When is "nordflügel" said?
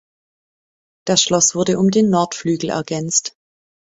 2.09-2.71